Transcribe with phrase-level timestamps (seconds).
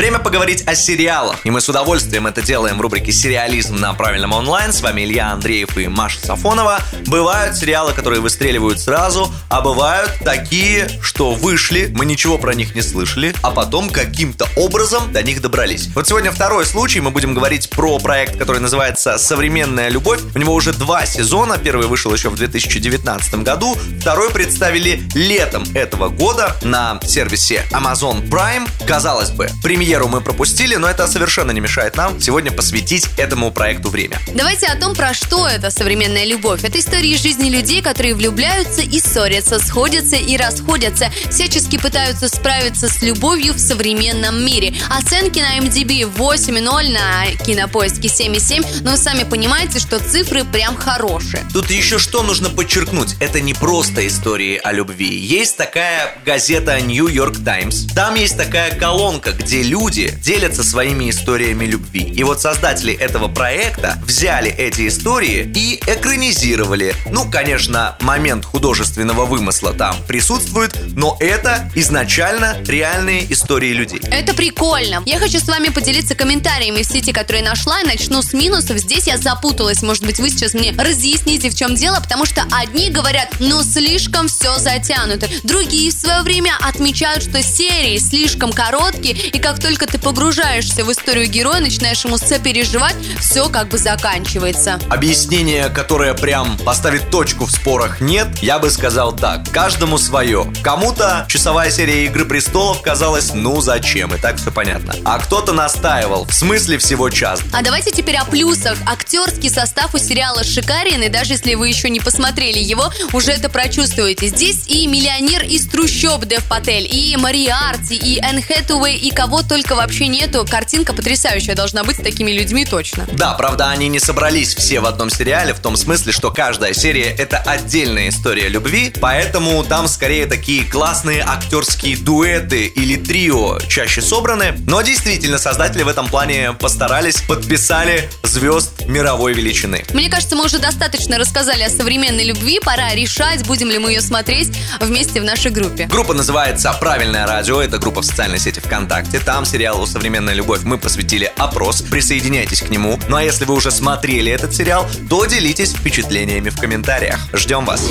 [0.00, 1.44] Время поговорить о сериалах.
[1.44, 4.72] И мы с удовольствием это делаем в рубрике «Сериализм» на правильном онлайн.
[4.72, 6.78] С вами Илья Андреев и Маша Сафонова.
[7.06, 12.80] Бывают сериалы, которые выстреливают сразу, а бывают такие, что вышли, мы ничего про них не
[12.80, 15.90] слышали, а потом каким-то образом до них добрались.
[15.94, 17.00] Вот сегодня второй случай.
[17.00, 20.20] Мы будем говорить про проект, который называется «Современная любовь».
[20.34, 21.58] У него уже два сезона.
[21.58, 23.76] Первый вышел еще в 2019 году.
[24.00, 28.66] Второй представили летом этого года на сервисе Amazon Prime.
[28.86, 33.50] Казалось бы, премьера премьеру мы пропустили, но это совершенно не мешает нам сегодня посвятить этому
[33.50, 34.20] проекту время.
[34.32, 36.62] Давайте о том, про что это современная любовь.
[36.62, 43.02] Это истории жизни людей, которые влюбляются и ссорятся, сходятся и расходятся, всячески пытаются справиться с
[43.02, 44.74] любовью в современном мире.
[44.96, 51.42] Оценки на MDB 8.0, на кинопоиске 7.7, но вы сами понимаете, что цифры прям хорошие.
[51.52, 55.12] Тут еще что нужно подчеркнуть, это не просто истории о любви.
[55.18, 61.08] Есть такая газета New York Times, там есть такая колонка, где люди люди делятся своими
[61.08, 62.02] историями любви.
[62.02, 66.94] И вот создатели этого проекта взяли эти истории и экранизировали.
[67.10, 74.00] Ну, конечно, момент художественного вымысла там присутствует, но это изначально реальные истории людей.
[74.10, 75.02] Это прикольно.
[75.06, 78.76] Я хочу с вами поделиться комментариями в сети, которые нашла, и начну с минусов.
[78.76, 79.82] Здесь я запуталась.
[79.82, 84.28] Может быть, вы сейчас мне разъясните, в чем дело, потому что одни говорят, ну, слишком
[84.28, 85.26] все затянуто.
[85.42, 90.92] Другие в свое время отмечают, что серии слишком короткие, и как только ты погружаешься в
[90.92, 94.80] историю героя, начинаешь ему сопереживать, все как бы заканчивается.
[94.88, 99.48] Объяснение, которое прям поставит точку в спорах, нет, я бы сказал так.
[99.50, 100.50] Каждому свое.
[100.62, 104.94] Кому-то часовая серия Игры престолов казалась, ну зачем, и так все понятно.
[105.04, 107.40] А кто-то настаивал, в смысле всего час.
[107.52, 108.78] А давайте теперь о плюсах.
[108.86, 113.48] Актерский состав у сериала шикарен, и даже если вы еще не посмотрели его, уже это
[113.48, 114.28] прочувствуете.
[114.28, 119.74] Здесь и миллионер из трущоб Дев Патель, и Мариарти, и Энн Хэтэуэй, и кого только
[119.74, 120.46] вообще нету.
[120.48, 123.08] Картинка потрясающая должна быть с такими людьми точно.
[123.10, 127.10] Да, правда, они не собрались все в одном сериале, в том смысле, что каждая серия
[127.10, 134.54] это отдельная история любви, поэтому там скорее такие классные актерские дуэты или трио чаще собраны.
[134.68, 139.84] Но действительно, создатели в этом плане постарались, подписали звезд мировой величины.
[139.92, 142.60] Мне кажется, мы уже достаточно рассказали о современной любви.
[142.60, 145.86] Пора решать, будем ли мы ее смотреть вместе в нашей группе.
[145.86, 147.60] Группа называется «Правильное радио».
[147.60, 149.18] Это группа в социальной сети ВКонтакте.
[149.18, 151.82] Там сериалу «Современная любовь» мы посвятили опрос.
[151.82, 152.98] Присоединяйтесь к нему.
[153.08, 157.18] Ну а если вы уже смотрели этот сериал, то делитесь впечатлениями в комментариях.
[157.32, 157.90] Ждем вас.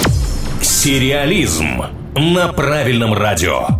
[0.62, 1.84] Сериализм
[2.16, 3.79] на правильном радио.